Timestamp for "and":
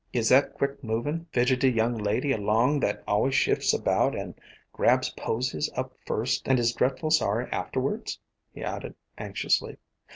4.17-4.33, 6.47-6.57